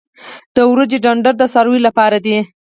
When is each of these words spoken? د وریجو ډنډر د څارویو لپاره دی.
د 0.55 0.57
وریجو 0.69 1.01
ډنډر 1.03 1.33
د 1.37 1.43
څارویو 1.53 1.85
لپاره 1.87 2.17
دی. 2.25 2.37